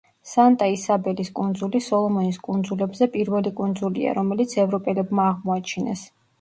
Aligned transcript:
სანტა-ისაბელის 0.29 1.29
კუნძული 1.39 1.81
სოლომონის 1.89 2.41
კუნძულებზე 2.49 3.09
პირველი 3.19 3.55
კუნძულია, 3.61 4.19
რომელიც 4.21 4.59
ევროპელებმა 4.67 5.31
აღმოაჩინეს. 5.37 6.07